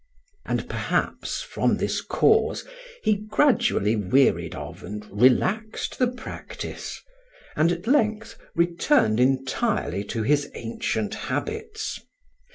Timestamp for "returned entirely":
8.55-10.03